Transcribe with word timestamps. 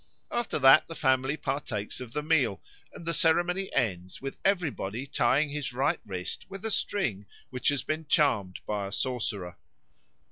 After 0.31 0.57
that 0.57 0.87
the 0.87 0.95
family 0.95 1.37
partakes 1.37 2.01
of 2.01 2.11
the 2.11 2.23
meal, 2.23 2.59
and 2.91 3.05
the 3.05 3.13
ceremony 3.13 3.71
ends 3.71 4.19
with 4.19 4.35
everybody 4.43 5.05
tying 5.05 5.53
their 5.53 5.61
right 5.73 5.99
wrist 6.07 6.47
with 6.49 6.65
a 6.65 6.71
string 6.71 7.27
which 7.51 7.67
has 7.69 7.83
been 7.83 8.07
charmed 8.07 8.61
by 8.65 8.87
a 8.87 8.91
sorcerer. 8.91 9.59